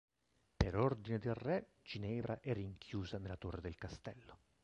[0.57, 4.39] Per ordine del re, Ginevra è rinchiusa nella torre del castello.